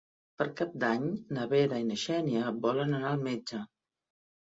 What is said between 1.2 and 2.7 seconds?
na Vera i na Xènia